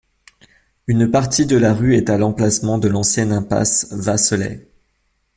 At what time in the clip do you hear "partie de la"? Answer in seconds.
1.11-1.75